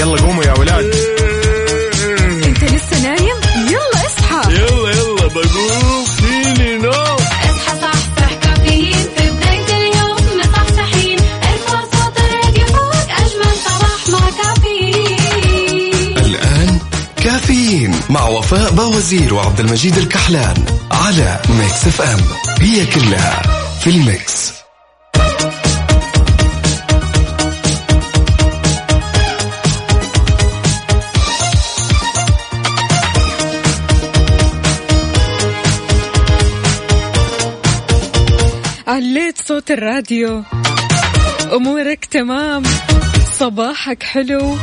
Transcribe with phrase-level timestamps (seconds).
[0.00, 0.94] يلا قوموا يا ولاد.
[2.44, 3.36] انت لسه نايم؟
[3.68, 4.52] يلا اصحى.
[4.54, 6.04] يلا يلا بقوم.
[6.04, 7.48] فيني نو اصحى
[7.82, 9.06] صحصح كافيين.
[9.16, 16.18] في بداية اليوم مصحصحين ارفع صوت الراديو فوق أجمل صباح مع كافيين.
[16.18, 16.78] الآن
[17.16, 22.20] كافيين مع وفاء باوزير وعبد المجيد الكحلان على Mix FM.
[22.60, 23.42] هي كلها
[23.80, 24.39] في ال mix.
[39.70, 40.42] الراديو.
[41.52, 42.62] أمورك تمام.
[43.38, 44.56] صباحك حلو.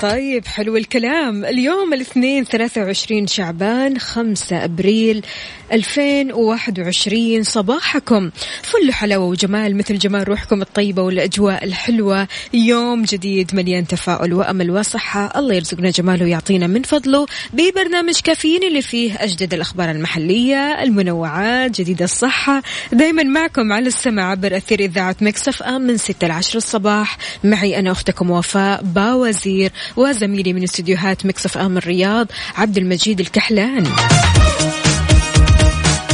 [0.00, 1.44] طيب حلو الكلام.
[1.44, 5.24] اليوم الاثنين 23 شعبان 5 أبريل
[5.72, 8.30] 2021 صباحكم.
[8.62, 12.28] فل حلاوه وجمال مثل جمال روحكم الطيبة والأجواء الحلوة.
[12.54, 15.32] يوم جديد مليان تفاؤل وأمل وصحة.
[15.36, 17.26] الله يرزقنا جماله ويعطينا من فضله.
[17.52, 22.62] ببرنامج كافيين اللي فيه أجدد الأخبار المحلية المنوعات جديد الصحة.
[22.92, 27.18] دائما معكم على السمع عبر أثير إذاعة Mix FM من 6 ل 10 الصباح.
[27.44, 29.72] معي أنا أختكم وفاء باوزير.
[29.96, 33.86] وزميلي من استديوهات Mix FM الرياض عبد المجيد الكحلان.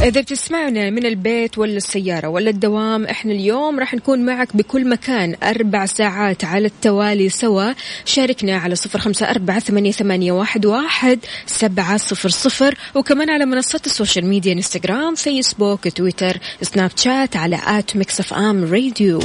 [0.02, 5.36] إذا بتسمعنا من البيت ولا السيارة ولا الدوام إحنا اليوم راح نكون معك بكل مكان
[5.42, 7.72] أربع ساعات على التوالي سوا.
[8.04, 12.74] شاركنا على صفر خمسة أربعة ثمانية, واحد, سبعة صفر صفر.
[12.94, 18.64] وكمان على منصات ال social media إنستغرام فيسبوك تويتر سناب شات على at Mix FM
[18.72, 19.20] Radio.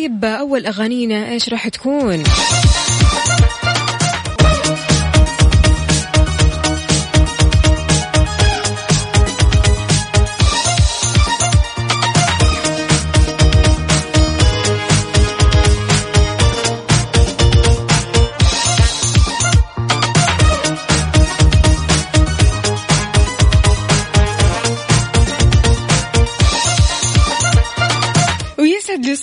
[0.00, 2.22] طيب أول أغانينا إيش راح تكون؟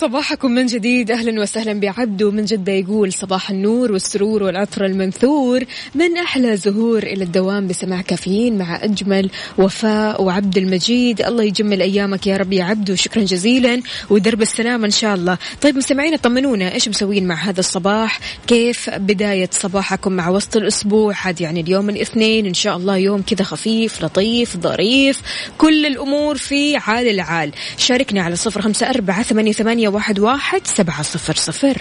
[0.08, 1.10] صباحكم من جديد.
[1.10, 5.64] أهلا وسهلا بعبدو من جدة يقول صباح النور والسرور والعطر المنثور.
[5.94, 11.20] من أحلى زهور إلى الدوام بسماع كافيين مع أجمل وفاء وعبد المجيد.
[11.20, 15.38] الله يجمل أيامك يا رب يا عبدو شكرا جزيلا ودرب السلامة إن شاء الله.
[15.62, 21.40] طيب مستمعينا طمنونا إيش مسوين مع هذا الصباح؟ كيف بداية صباحكم مع وسط الأسبوع؟ عاد
[21.40, 22.46] يعني اليوم الاثنين.
[22.46, 25.22] إن شاء الله يوم كذا خفيف لطيف ظريف.
[25.58, 27.52] كل الأمور في عال العال.
[27.76, 31.76] شاركنا على صفر خمسة أربعة ثمانية, ثمانية واحد, واحد سبعة صفر صفر.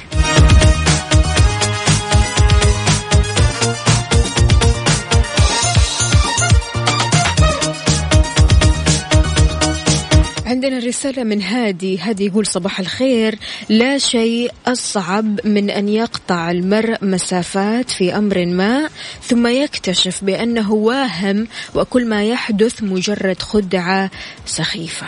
[10.45, 11.97] عندنا رسالة من هادي.
[11.99, 13.39] هادي يقول صباح الخير.
[13.69, 18.89] لا شيء أصعب من أن يقطع المرء مسافات في أمر ما
[19.23, 24.11] ثم يكتشف بأنه واهم وكل ما يحدث مجرد خدعة
[24.45, 25.07] سخيفة.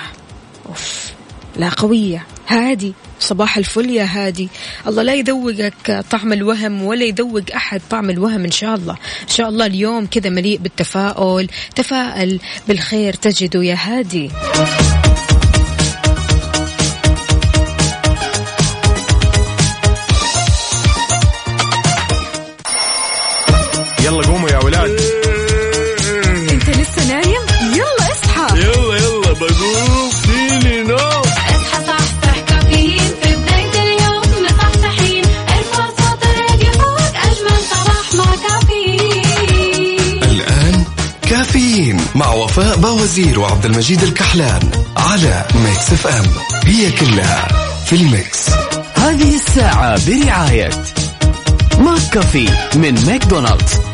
[0.66, 1.14] أوف
[1.58, 2.26] لا قوية.
[2.50, 4.50] هادي صباح الفل يا هادي.
[4.88, 8.94] الله لا يذوقك طعم الوهم ولا يذوق أحد طعم الوهم إن شاء الله.
[9.24, 14.30] إن شاء الله اليوم كذا مليء بالتفاؤل تفائل بالخير تجده يا هادي.
[43.19, 44.59] وفاء باوزير وعبد المجيد الكحلان
[44.97, 46.25] على Mix FM.
[46.66, 47.47] هي كلها
[47.85, 48.50] في ال mix.
[48.96, 50.69] هذه الساعة برعاية
[51.80, 53.89] McCafé من ماكدونالدز.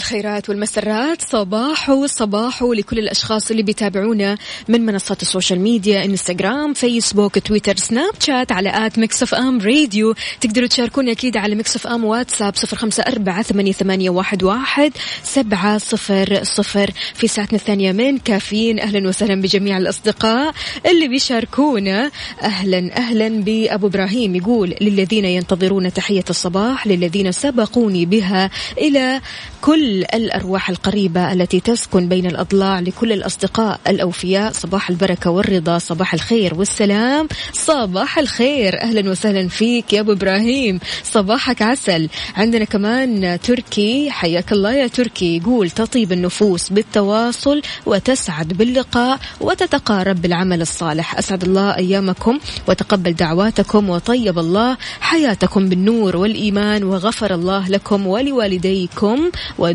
[0.00, 1.22] الخيرات والمسرات.
[1.22, 4.38] صباحو صباحو لكل الأشخاص اللي بيتابعونا
[4.68, 10.14] من منصات ال social media إنستغرام فيسبوك تويتر سناب شات على at Mix FM Radio.
[10.40, 14.92] تقدروا تشاركوني أكيد على Mix FM واتساب صفر خمسة أربعة ثمانية, واحد
[15.22, 16.90] سبعة صفر صفر.
[17.14, 18.80] في ساعتنا الثانية من كافيين.
[18.80, 20.54] أهلا وسهلا بجميع الأصدقاء
[20.86, 22.10] اللي بيشاركونا.
[22.42, 29.20] أهلا أهلا بأبو إبراهيم يقول للذين ينتظرون تحية الصباح للذين سبقوني بها إلى
[29.60, 36.54] كل الأرواح القريبة التي تسكن بين الأضلاع لكل الأصدقاء الأوفياء صباح البركة والرضا صباح الخير
[36.54, 37.28] والسلام.
[37.52, 40.80] صباح الخير أهلا وسهلا فيك يا أبو إبراهيم.
[41.04, 42.08] صباحك عسل.
[42.36, 45.36] عندنا كمان تركي حياك الله يا تركي.
[45.36, 51.18] يقول تطيب النفوس بالتواصل وتسعد باللقاء وتتقارب بالعمل الصالح.
[51.18, 52.38] أسعد الله أيامكم
[52.68, 59.30] وتقبل دعواتكم وطيب الله حياتكم بالنور والإيمان وغفر الله لكم ولوالديكم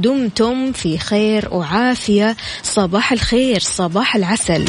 [0.06, 2.36] ودمتم في خير وعافية.
[2.64, 4.66] صباح الخير صباح العسل.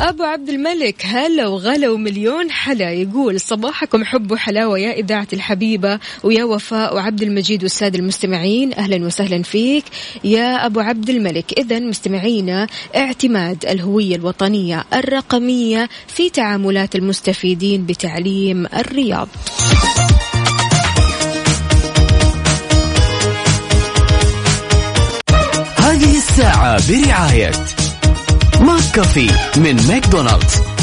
[0.00, 2.92] أبو عبد الملك هلا وغلا ومليون حلا.
[2.92, 8.74] يقول صباحكم حب وحلاوة يا إذاعة الحبيبة ويا وفاء وعبد المجيد والسادة المستمعين.
[8.74, 9.84] أهلا وسهلا فيك.
[10.24, 12.66] يا أبو عبد الملك إذا مستمعينا
[12.96, 19.28] اعتماد الهوية الوطنية الرقمية في تعاملات المستفيدين بتعليم الرياض.
[26.64, 27.50] برعاية
[28.60, 30.73] McCafé من ماكدونالدز.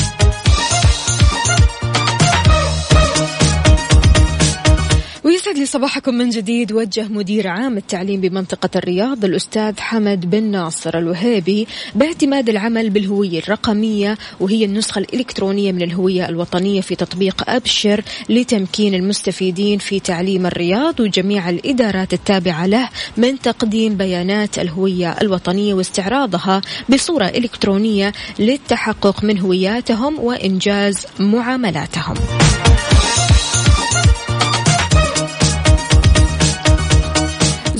[5.41, 10.97] ويسعد لي صباحكم من جديد وجه مدير عام التعليم بمنطقة الرياض الأستاذ حمد بن ناصر
[10.97, 18.93] الوهيبي باعتماد العمل بالهوية الرقمية وهي النسخة الإلكترونية من الهوية الوطنية في تطبيق أبشر لتمكين
[18.93, 27.25] المستفيدين في تعليم الرياض وجميع الإدارات التابعة له من تقديم بيانات الهوية الوطنية واستعراضها بصورة
[27.25, 32.15] إلكترونية للتحقق من هوياتهم وإنجاز معاملاتهم.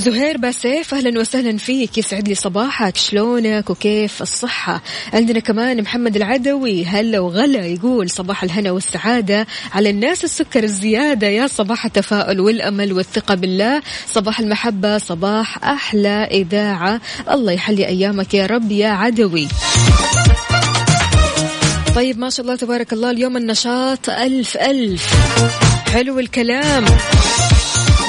[0.02, 1.98] زهير باسيف أهلا وسهلا فيك.
[1.98, 2.96] يسعد لي صباحك.
[2.96, 4.82] شلونك وكيف الصحة؟
[5.12, 6.84] عندنا كمان محمد العدوي.
[6.84, 11.26] هلا وغلا يقول صباح الهنا والسعادة على الناس السكر الزيادة.
[11.26, 13.82] يا صباح التفاؤل والأمل والثقة بالله.
[14.06, 17.00] صباح المحبة صباح أحلى إذاعة.
[17.30, 19.48] الله يحلي أيامك يا رب يا عدوي.
[21.94, 23.10] طيب ما شاء الله تبارك الله.
[23.10, 25.14] اليوم النشاط ألف ألف.
[25.92, 26.84] حلو الكلام.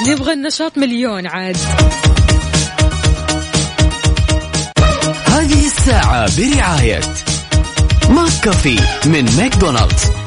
[0.08, 1.56] نبغى النشاط مليون عاد.
[5.26, 7.00] هذه الساعة برعاية
[8.10, 10.23] McCafé من ماكدونالدز.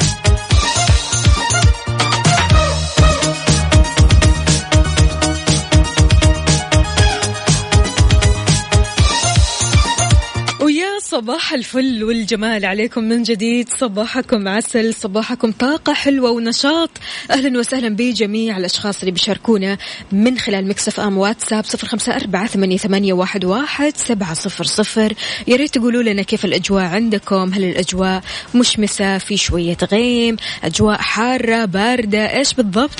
[11.27, 13.69] صباح الفل والجمال عليكم من جديد.
[13.69, 16.89] صباحكم عسل صباحكم طاقة حلوة ونشاط.
[17.31, 19.77] أهلا وسهلا بجميع الأشخاص اللي بيشاركونا
[20.12, 25.13] من خلال مكسف أم واتساب صفر خمسة أربعة ثمانية, واحد, واحد سبعة صفر صفر.
[25.47, 27.53] يا ريت تقولوا لنا كيف الأجواء عندكم.
[27.53, 28.24] هل الأجواء
[28.56, 33.00] مشمسة؟ في شوية غيم؟ أجواء حارة باردة؟ إيش بالضبط؟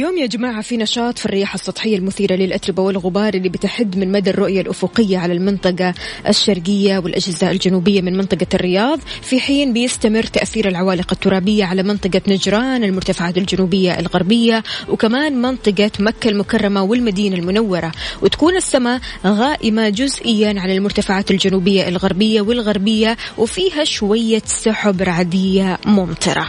[0.00, 4.30] اليوم يا جماعة في نشاط في الرياح السطحية المثيرة للأتربة والغبار اللي بتحد من مدى
[4.30, 5.94] الرؤية الأفقية على المنطقة
[6.28, 9.00] الشرقية والأجزاء الجنوبية من منطقة الرياض.
[9.22, 16.28] في حين بيستمر تأثير العوالق الترابية على منطقة نجران المرتفعات الجنوبية الغربية وكمان منطقة مكة
[16.28, 17.92] المكرمة والمدينة المنورة.
[18.22, 26.46] وتكون السماء غائمة جزئيا على المرتفعات الجنوبية الغربية والغربية وفيها شوية سحب رعدية ممطرة.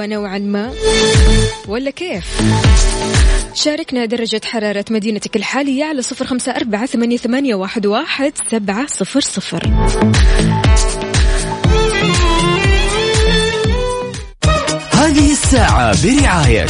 [0.00, 0.72] حلوة نوعا ما.
[1.68, 2.24] ولا كيف؟
[3.54, 7.54] شاركنا درجة حرارة مدينتك الحالية على صفر خمسة أربعة ثمانية,
[7.86, 9.66] واحد سبعة صفر صفر.
[14.92, 16.66] هذه الساعة برعاية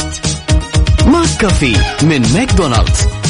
[1.05, 3.20] McCafé من ماكدونالدز.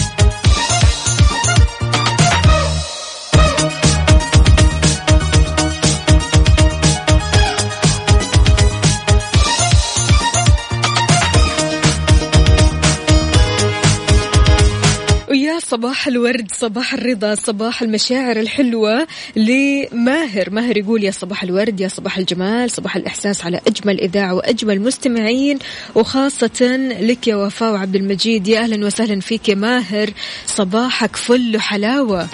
[15.82, 20.50] صباح الورد صباح الرضا صباح المشاعر الحلوة لماهر.
[20.50, 25.60] ماهر يقول يا صباح الورد يا صباح الجمال صباح الإحساس على أجمل إذاعة وأجمل مستمعين.
[25.96, 30.10] وخاصة لك يا وفاء وعبد المجيد يا أهلا وسهلا فيك يا ماهر.
[30.46, 32.28] صباحك فل وحلاوة.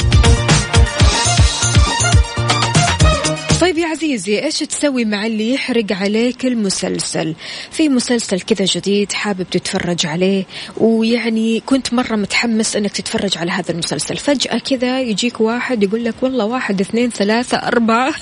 [3.62, 7.36] طيب يا عزيزي إيش تسوي مع اللي يحرق عليك المسلسل؟
[7.72, 10.46] في مسلسل كذا جديد حابب تتفرج عليه
[10.78, 14.18] ويعني كنت مرة متحمس إنك تتفرج على هذا المسلسل.
[14.18, 18.14] فجأة كذا يجيك واحد يقول لك والله واحد اثنين ثلاثة أربعة.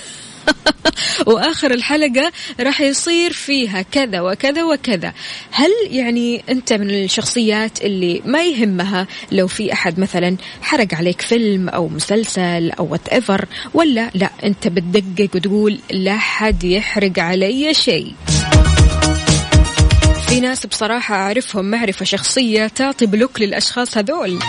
[1.27, 5.13] واخر الحلقة راح يصير فيها كذا وكذا وكذا.
[5.51, 11.69] هل يعني أنت من الشخصيات اللي ما يهمها لو في أحد مثلا حرق عليك فيلم
[11.69, 18.13] أو مسلسل أو whatever ولا لا أنت بتدقق وتقول لا حد يحرق علي شيء؟
[20.27, 24.39] في ناس بصراحة أعرفهم معرفة شخصية تعطي block للأشخاص هذول.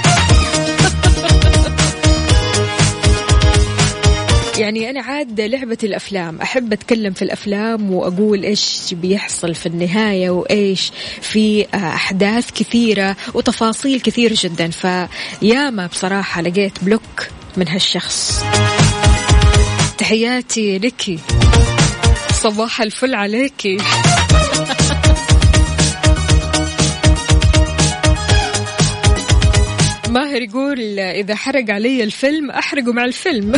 [4.59, 10.93] يعني أنا عاد لعبة الأفلام أحب أتكلم في الأفلام وأقول إيش بيحصل في النهاية وإيش
[11.21, 14.71] في آه، أحداث كثيرة وتفاصيل كثيرة جدا.
[14.71, 18.45] فياما بصراحة لقيت بلوك من هالشخص.
[19.99, 21.19] تحياتي لك.
[22.33, 23.79] صباح الفل عليكي
[30.09, 33.53] ماهر يقول إذا حرق علي الفيلم أحرقه مع الفيلم.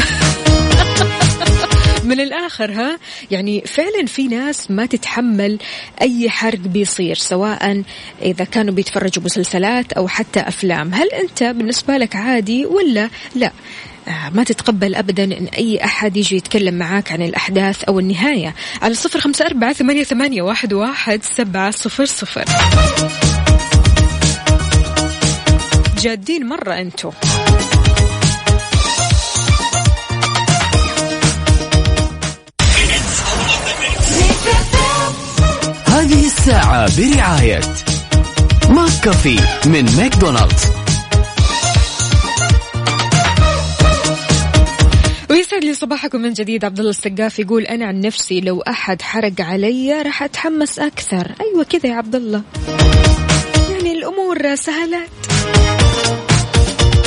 [2.09, 2.99] من الآخر ها؟
[3.31, 5.59] يعني فعلا في ناس ما تتحمل
[6.03, 7.83] أي حرق بيصير سواء
[8.23, 10.95] إذا كانوا بيتفرجوا مسلسلات أو حتى أفلام.
[10.95, 13.53] هل أنت بالنسبة لك عادي ولا لا؟
[14.09, 18.55] آه، ما تتقبل أبدا أن أي أحد يجي يتكلم معاك عن الأحداث أو النهاية.
[18.83, 22.45] على صفر خمسة أربعة ثمانية, ثمانية واحد, واحد سبعة صفر صفر.
[25.99, 27.11] جادين مرة أنتم
[36.09, 37.61] هذه الساعة برعاية
[38.71, 40.65] McCafé من ماكدونالدز.
[45.31, 46.65] ويسعد لي صباحكم من جديد.
[46.65, 51.33] عبد الله السقاف يقول أنا عن نفسي لو أحد حرق علي راح أتحمس أكثر.
[51.41, 52.43] أيوه كذا يا عبد الله.
[53.71, 55.09] يعني الأمور سهلات.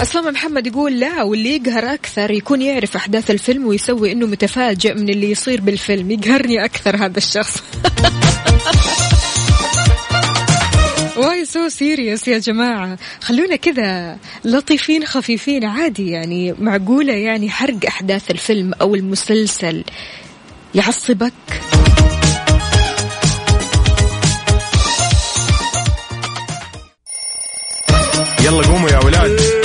[0.02, 5.10] أسامة محمد يقول لا واللي يقهر أكثر يكون يعرف أحداث الفيلم ويسوي إنه متفاجئ من
[5.10, 6.12] اللي يصير بالفيلم.
[6.12, 7.64] يقهرني أكثر هذا الشخص.
[11.18, 18.32] why so serious يا جماعة؟ خلونا كذا لطيفين خفيفين عادي يعني معقولة يعني حرق أحداث
[18.32, 19.84] الفيلم أو المسلسل
[20.76, 21.34] يعصبك؟
[28.46, 29.61] يلا قوموا يا ولاد.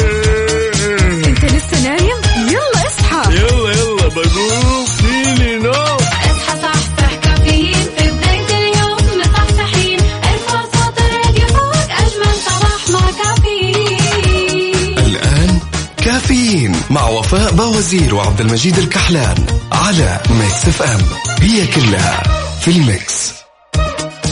[17.86, 21.00] وفاء بوازير وعبد المجيد الكحلان على Mix FM.
[21.40, 22.22] هي كلها
[22.60, 23.32] في ال mix.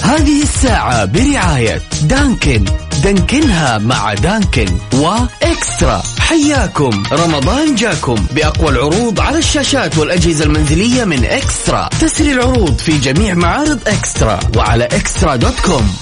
[0.03, 2.65] هذه الساعة برعاية دانكن.
[3.05, 6.03] دانكنها مع دانكن وإكسترا.
[6.19, 7.03] حياكم.
[7.13, 11.89] رمضان جاكم بأقوى العروض على الشاشات والأجهزة المنزلية من إكسترا.
[12.01, 15.97] تسري العروض في جميع معارض إكسترا وعلى إكسترا دوت كوم.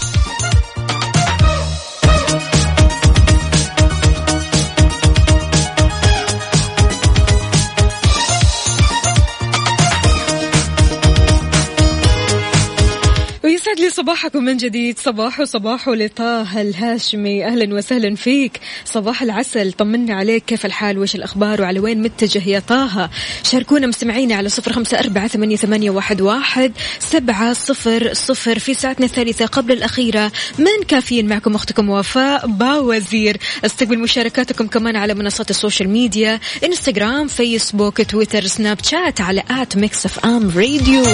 [13.63, 14.99] ويسعد لي صباحكم من جديد.
[14.99, 17.47] صباح صباح لطه الهاشمي.
[17.47, 18.61] أهلا وسهلا فيك.
[18.85, 19.73] صباح العسل.
[19.73, 20.45] طمنا عليك.
[20.45, 23.11] كيف الحال؟ وش الأخبار؟ وعلى وين متجه يا طه؟
[23.45, 29.07] شاركونا مستمعينا على صفر خمسة أربعة ثمانية, ثمانية واحد, واحد سبعة صفر صفر في ساعتنا
[29.07, 30.33] الثالثة قبل الأخيرة.
[30.59, 33.37] من كافيين معكم أختكم وفاء باوزير.
[33.65, 36.41] استقبل مشاركاتكم كمان على منصات ال social media.
[36.65, 41.05] إنستغرام فيسبوك تويتر Snapchat على at Mix FM Radio.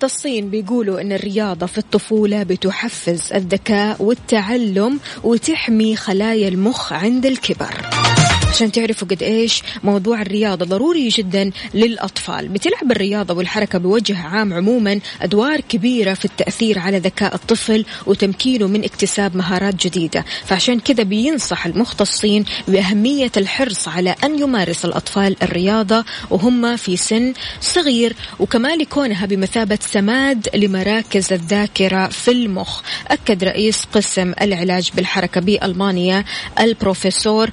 [0.00, 8.09] في مختصين بيقولوا إن الرياضة في الطفولة بتحفز الذكاء والتعلم وتحمي خلايا المخ عند الكبر.
[8.50, 12.48] عشان تعرفوا قد إيش موضوع الرياضة ضروري جدا للأطفال.
[12.48, 18.84] بتلعب الرياضة والحركة بوجه عام عموما أدوار كبيرة في التأثير على ذكاء الطفل وتمكينه من
[18.84, 20.24] اكتساب مهارات جديدة.
[20.44, 28.16] فعشان كذا بينصح المختصين بأهمية الحرص على أن يمارس الأطفال الرياضة وهم في سن صغير
[28.38, 32.80] وكمان لكونها بمثابة سماد لمراكز الذاكرة في المخ.
[33.08, 36.24] أكد رئيس قسم العلاج بالحركة بألمانيا
[36.60, 37.50] البروفيسور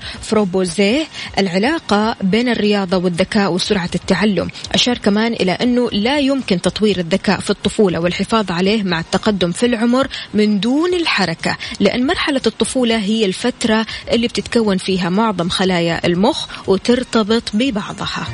[0.87, 4.49] فروبوزيه العلاقة بين الرياضة والذكاء وسرعة التعلم.
[4.73, 9.65] أشار كمان إلى أنه لا يمكن تطوير الذكاء في الطفولة والحفاظ عليه مع التقدم في
[9.65, 16.47] العمر من دون الحركة لأن مرحلة الطفولة هي الفترة اللي بتتكون فيها معظم خلايا المخ
[16.67, 18.27] وترتبط ببعضها.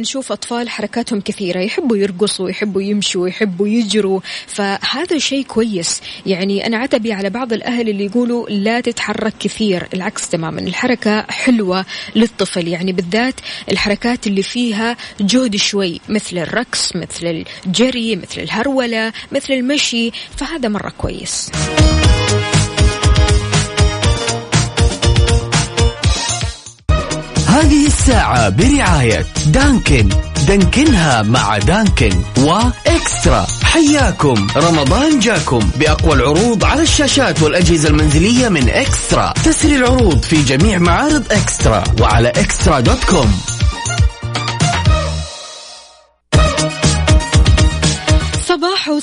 [0.00, 4.20] نشوف أطفال حركاتهم كثيرة يحبوا يرقصوا يحبوا يمشوا يحبوا يجروا.
[4.46, 6.00] فهذا شيء كويس.
[6.26, 9.88] يعني أنا عتبي على بعض الأهل اللي يقولوا لا تتحرك كثير.
[9.94, 11.84] العكس تماما الحركة حلوة
[12.16, 12.68] للطفل.
[12.68, 13.40] يعني بالذات
[13.70, 20.10] الحركات اللي فيها جهد شوي مثل الرقص مثل الجري مثل الهرولة مثل المشي.
[20.36, 21.50] فهذا مرة كويس.
[27.60, 30.08] هذه الساعة برعاية Dunkin'.
[30.48, 33.46] دانكنها مع Dunkin' و eXtra.
[33.62, 34.46] حياكم.
[34.56, 35.70] رمضان جاكم.
[35.76, 39.32] بأقوى العروض على الشاشات والأجهزة المنزلية من eXtra.
[39.44, 43.40] تسري العروض في جميع معارض eXtra وعلى eXtra dot com.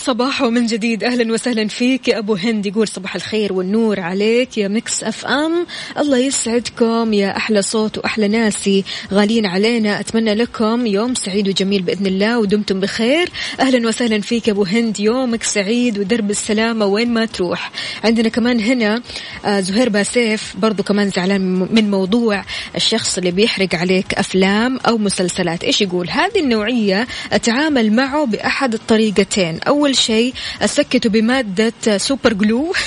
[0.07, 1.03] صباح صباح من جديد.
[1.03, 2.07] أهلا وسهلا فيك.
[2.07, 4.57] يا أبو هند يقول صباح الخير والنور عليك.
[4.57, 5.65] يا Mix FM
[5.97, 7.13] الله يسعدكم.
[7.13, 8.83] يا أحلى صوت وأحلى ناس
[9.13, 9.99] غاليين علينا.
[9.99, 13.29] أتمنى لكم يوم سعيد وجميل بإذن الله ودمتم بخير.
[13.59, 14.99] أهلا وسهلا فيك يا أبو هند.
[14.99, 17.71] يومك سعيد ودرب السلامة وين ما تروح.
[18.03, 19.01] عندنا كمان هنا
[19.45, 22.43] آه، زهير باسيف برضو كمان زعلان من موضوع
[22.75, 25.63] الشخص اللي بيحرق عليك أفلام أو مسلسلات.
[25.63, 29.59] إيش يقول؟ هذه النوعية أتعامل معه بأحد الطريقتين.
[29.59, 32.73] أول شيء اسكته بمادة super glue.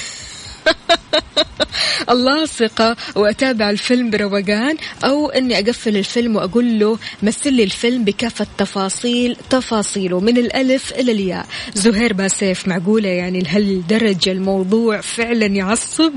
[2.11, 9.37] اللاصقة وأتابع الفيلم بروقان أو أني أقفل الفيلم وأقول له مثل لي الفيلم بكافة تفاصيل
[9.50, 11.47] تفاصيله من الألف إلى الياء.
[11.75, 16.12] زهير باسيف معقولة يعني لهالدرجة الموضوع فعلا يعصب؟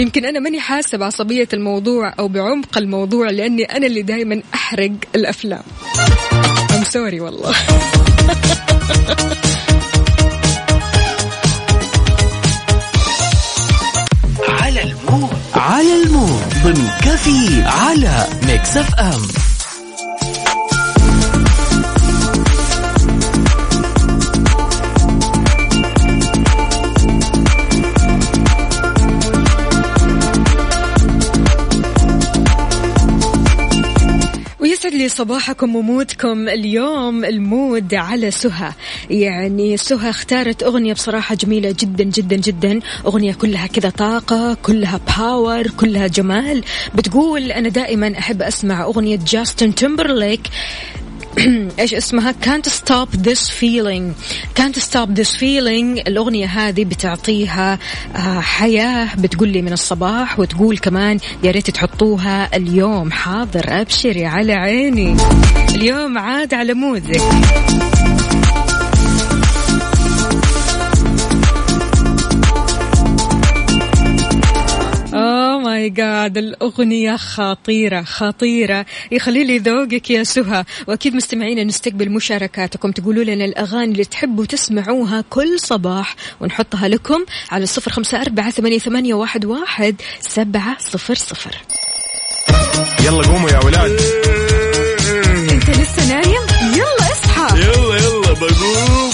[0.00, 5.62] يمكن أنا ماني حاسة بعصبية الموضوع أو بعمق الموضوع لأني أنا اللي دايما أحرق الأفلام.
[6.70, 7.54] I'm sorry والله.
[14.48, 15.30] على المود.
[15.54, 16.42] على المود.
[16.64, 19.49] ضمن كفي على ميكس أف أم.
[35.00, 36.48] لي صباحكم و mood كم.
[36.48, 38.72] اليوم ال mood على سهى.
[39.10, 42.80] يعني سهى اختارت أغنية بصراحة جميلة جدا جدا جدا.
[43.06, 46.64] أغنية كلها كذا طاقة كلها power كلها جمال.
[46.94, 50.40] بتقول أنا دائما أحب أسمع أغنية جاستن تيمبرليك
[51.80, 54.14] إيش اسمها؟ Can't stop this feeling.
[54.60, 56.06] Can't stop this feeling.
[56.08, 57.78] الأغنية هذه بتعطيها
[58.16, 63.12] آه، حياة بتقول لي من الصباح وتقول كمان يا ريت تحطوها اليوم.
[63.12, 65.16] حاضر أبشري على عيني.
[65.74, 67.22] اليوم عاد على مودك.
[75.70, 78.86] ماي جاد الأغنية خطيرة خطيرة.
[79.12, 80.64] يخلي لي ذوقك يا سهى.
[80.86, 82.90] وأكيد مستمعينا نستقبل مشاركاتكم.
[82.90, 86.16] تقولوا لنا الأغاني اللي تحبوا تسمعوها كل صباح.
[86.40, 91.56] ونحطها لكم على الصفر خمسة أربعة ثمانية, ثمانية واحد, واحد سبعة صفر صفر.
[93.04, 94.00] يلا قوموا يا ولاد.
[95.50, 96.42] أنت لسه نايم؟
[96.74, 97.58] يلا اصحى.
[97.58, 99.09] يلا يلا بقوم.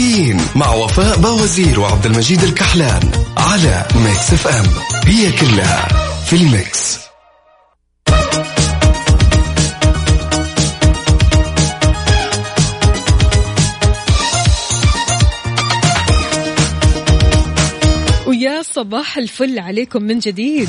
[0.00, 4.66] كافيين مع وفاء بوازير وعبد المجيد الكحلان على Mix FM.
[5.04, 5.88] هي كلها
[6.26, 6.98] في ال mix.
[18.26, 20.68] ويا صباح الفل عليكم من جديد.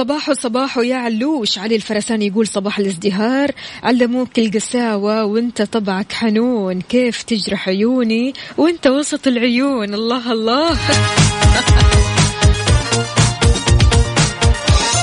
[0.00, 1.58] صباح صباح يا علوش.
[1.58, 3.50] علي الفرساني يقول صباح الازدهار.
[3.82, 6.80] علموك القساوة وانت طبعك حنون.
[6.80, 10.78] كيف تجرح عيوني وانت وسط العيون؟ الله الله.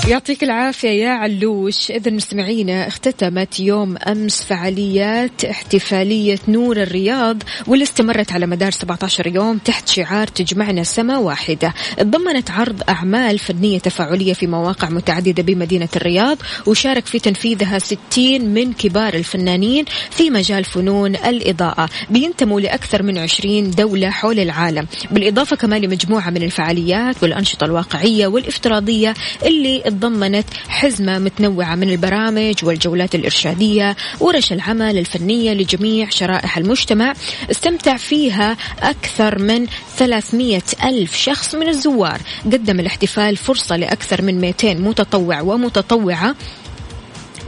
[0.08, 1.92] يعطيك العافية يا علوش.
[1.92, 9.58] إذا مستمعينا اختتمت يوم أمس فعاليات احتفالية نور الرياض واللي استمرت على مدار 17 يوم
[9.58, 11.74] تحت شعار تجمعنا سما واحدة.
[11.98, 18.00] تضمنت عرض أعمال فنية تفاعلية في مواقع متعددة بمدينة الرياض وشارك في تنفيذها 60
[18.42, 21.90] من كبار الفنانين في مجال فنون الإضاءة.
[22.10, 24.88] بينتموا لأكثر من 20 دولة حول العالم.
[25.12, 29.14] بالإضافة كمان لمجموعة من الفعاليات والأنشطة الواقعية والإفتراضية
[29.46, 37.14] اللي تضمنت حزمة متنوعة من البرامج والجولات الإرشادية ورش العمل الفنية لجميع شرائح المجتمع.
[37.52, 42.22] استمتع فيها أكثر من 300 ألف شخص من الزوار.
[42.46, 46.36] قدم الاحتفال فرصة لأكثر من 200 متطوع ومتطوعة.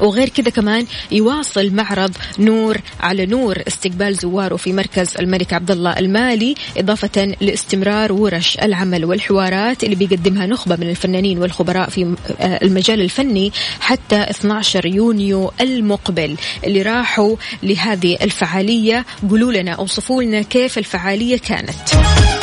[0.02, 6.00] وغير كذا كمان يواصل معرض نور على نور استقبال زواره في مركز الملك عبد الله
[6.00, 13.02] المالي إضافة لاستمرار ورش العمل والحوارات اللي بيقدمها نخبة من الفنانين والخبراء في آه، المجال
[13.02, 19.06] الفني حتى 12 يونيو المقبل اللي راحوا لهذه الفعالية.
[19.30, 22.39] قولوا لنا أوصفوا لنا كيف الفعالية كانت.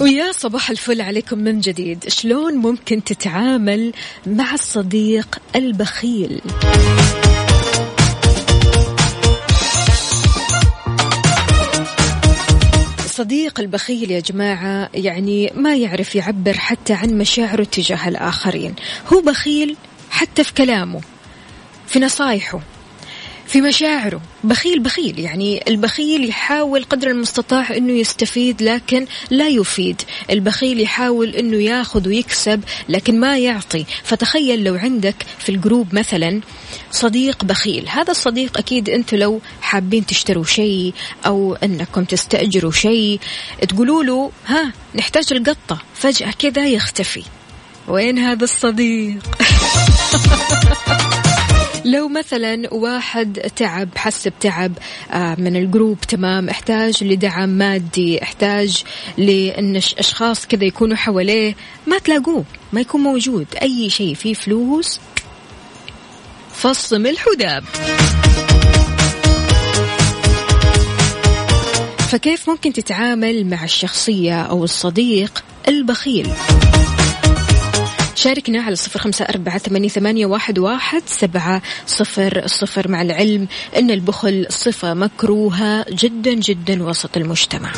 [0.00, 2.08] ويا صباح الفل عليكم من جديد.
[2.08, 3.92] شلون ممكن تتعامل
[4.26, 6.40] مع الصديق البخيل؟
[12.98, 18.74] الصديق البخيل يا جماعة يعني ما يعرف يعبر حتى عن مشاعره تجاه الآخرين.
[19.12, 19.76] هو بخيل
[20.10, 21.00] حتى في كلامه
[21.86, 22.60] في نصايحه.
[23.48, 24.20] في مشاعره.
[24.44, 30.02] بخيل بخيل يعني البخيل يحاول قدر المستطاع إنه يستفيد لكن لا يفيد.
[30.30, 33.84] البخيل يحاول إنه ياخذ ويكسب لكن ما يعطي.
[34.04, 36.40] فتخيل لو عندك في ال group مثلا
[36.90, 37.88] صديق بخيل.
[37.88, 40.94] هذا الصديق أكيد أنتم لو حابين تشتروا شيء
[41.26, 43.20] أو أنكم تستأجروا شيء
[43.68, 45.78] تقولوا له ها نحتاج القطة.
[45.94, 47.22] فجأة كذا يختفي.
[47.88, 49.18] وين هذا الصديق؟
[51.92, 54.72] لو مثلا واحد تعب حس بتعب
[55.12, 58.82] آه، من ال group تمام احتاج لدعم مادي احتاج
[59.16, 61.54] لأن أش- أشخاص كذا يكونوا حواليه
[61.86, 63.46] ما تلاقوه ما يكون موجود.
[63.62, 65.00] أي شيء فيه فلوس
[66.54, 67.64] فص ملح وداب
[71.98, 76.28] فكيف ممكن تتعامل مع الشخصية أو الصديق البخيل؟
[78.18, 84.46] شاركنا على صفر خمسة أربعة ثمانية, واحد, واحد سبعة صفر صفر مع العلم أن البخل
[84.50, 87.72] صفة مكروهة جدا جدا وسط المجتمع.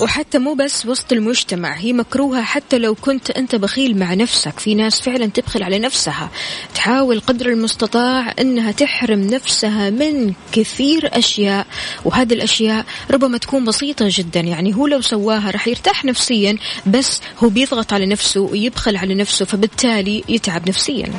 [0.00, 4.58] وحتى مو بس وسط المجتمع هي مكروهة حتى لو كنت أنت بخيل مع نفسك.
[4.58, 6.30] في ناس فعلا تبخل على نفسها
[6.74, 11.66] تحاول قدر المستطاع أنها تحرم نفسها من كثير أشياء
[12.04, 14.40] وهذه الأشياء ربما تكون بسيطة جدا.
[14.40, 16.56] يعني هو لو سواها راح يرتاح نفسيا
[16.86, 21.12] بس هو بيضغط على نفسه ويبخل على نفسه فبالتالي يتعب نفسيا.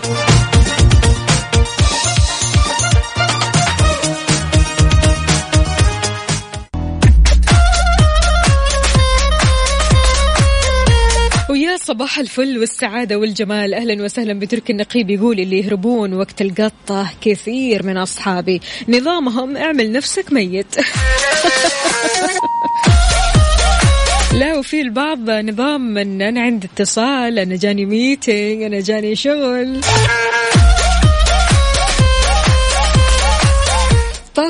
[11.98, 13.74] صباح الفل والسعادة والجمال.
[13.74, 18.62] أهلا وسهلا بترك النقيب يقول اللي يهربون وقت القطة كثير من أصحابي.
[18.90, 20.76] نظامهم اعمل نفسك ميت.
[24.40, 29.82] لا وفي البعض نظام من أنا عندي اتصال أنا جاني ميتينج أنا جاني شغل.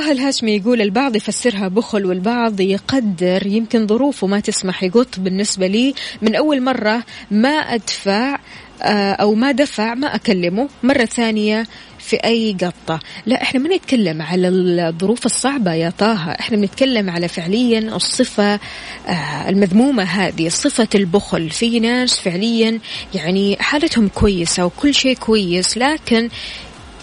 [0.07, 3.47] طه الهاشمي يقول البعض يفسرها بخل والبعض يقدر.
[3.47, 8.39] يمكن ظروفه ما تسمح يقط بالنسبة لي من أول مرة ما أدفع
[8.81, 11.67] آه، أو ما دفع ما أكلمه مرة ثانية
[11.99, 12.99] في أي قطة.
[13.25, 16.31] لا إحنا ما نتكلم على الظروف الصعبة يا طه.
[16.31, 18.53] إحنا بنتكلم على فعليا الصفة
[19.07, 21.49] آه، المذمومة هذه صفة البخل.
[21.49, 22.79] في ناس فعليا
[23.15, 26.29] يعني حالتهم كويسة وكل شيء كويس لكن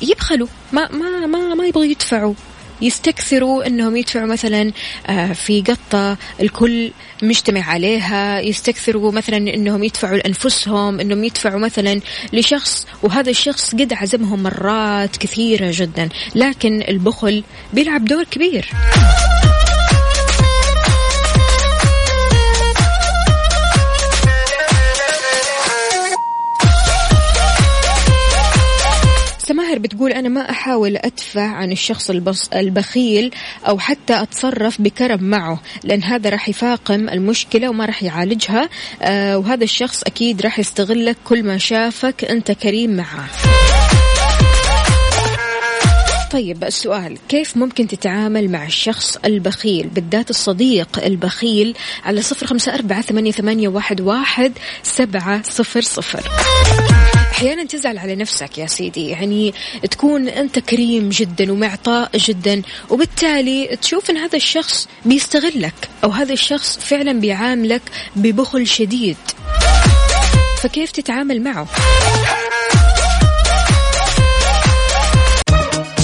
[0.02, 2.34] يبخلوا ما ما ما ما يبغوا يدفعوا.
[2.82, 4.72] يستكثروا إنهم يدفعوا مثلا
[5.06, 6.90] آه، في قطة الكل
[7.22, 12.00] مجتمع عليها يستكثروا مثلا إنهم يدفعوا لأنفسهم إنهم يدفعوا مثلا
[12.32, 18.70] لشخص وهذا الشخص قد عزمهم مرات كثيرة جدا لكن البخل بيلعب دور كبير.
[29.84, 32.10] بتقول أنا ما أحاول أدفع عن الشخص
[32.54, 33.30] البخيل
[33.68, 38.68] أو حتى أتصرف بكرم معه لأن هذا راح يفاقم المشكلة وما راح يعالجها
[39.02, 43.28] آه وهذا الشخص أكيد راح يستغلك كل ما شافك أنت كريم معه.
[46.32, 53.02] طيب السؤال كيف ممكن تتعامل مع الشخص البخيل؟ بالذات الصديق البخيل على صفر خمسة أربعة
[53.02, 53.68] ثمانية,
[54.00, 56.30] واحد سبعة صفر صفر.
[57.34, 59.08] أحيانا تزعل على نفسك يا سيدي.
[59.08, 59.54] يعني
[59.90, 66.78] تكون أنت كريم جدا ومعطاء جدا وبالتالي تشوف إن هذا الشخص بيستغلك أو هذا الشخص
[66.78, 67.82] فعلا بيعاملك
[68.16, 69.16] ببخل شديد.
[70.62, 71.66] فكيف تتعامل معه؟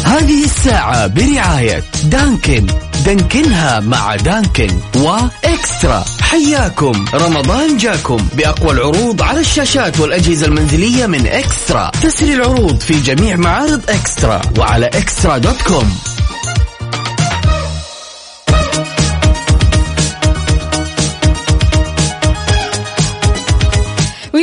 [0.04, 2.66] هذه الساعة برعاية دانكن.
[3.04, 6.04] دانكنها مع دانكن وإكسترا.
[6.20, 7.04] حياكم.
[7.14, 11.90] رمضان جاكم بأقوى العروض على الشاشات والأجهزة المنزلية من إكسترا.
[12.02, 15.98] تسري العروض في جميع معارض إكسترا وعلى إكسترا دوت كوم.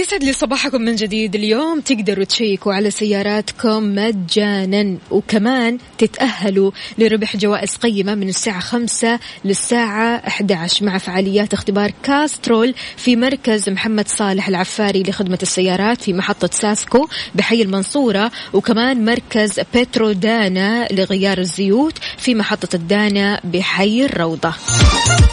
[0.07, 1.35] يسعد لي صباحكم من جديد.
[1.35, 10.15] اليوم تقدروا تشيكوا على سياراتكم مجانا وكمان تتأهلوا لربح جوائز قيمة من الساعة 5 للساعة
[10.27, 17.07] 11 مع فعاليات اختبار Castrol في مركز محمد صالح العفاري لخدمة السيارات في محطة ساسكو
[17.35, 24.53] بحي المنصورة وكمان مركز بترو دانا لغيار الزيوت في محطة الدانا بحي الروضة.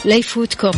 [0.04, 0.70] لا يفوتكم.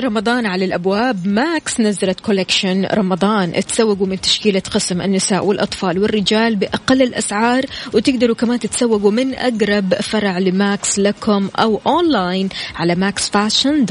[0.00, 1.26] ولأن رمضان على الأبواب.
[1.26, 3.52] Max نزلت collection رمضان.
[3.52, 10.38] تسوقوا من تشكيلة قسم النساء والأطفال والرجال بأقل الأسعار وتقدروا كمان تتسوقوا من أقرب فرع
[10.38, 13.84] ل Max لكم أو أونلاين على Max Fashion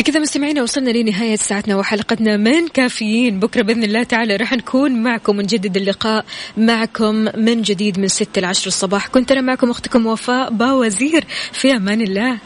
[0.00, 3.40] بكذا مستمعينا وصلنا لنهاية ساعتنا وحلقتنا من كافيين.
[3.40, 6.24] بكرة بإذن الله تعالى راح نكون معكم ونجدد اللقاء
[6.56, 9.08] معكم من جديد من ستة لعشر الصباح.
[9.08, 11.24] كنت أنا معكم أختكم وفاء باوزير.
[11.52, 12.38] في أمان الله.